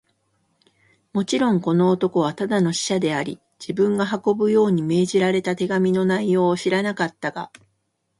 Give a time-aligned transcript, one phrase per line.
[1.13, 7.51] もちろん、この男はただの使者であり、自分が運ぶように命じられた手紙の内容を知らなかったが、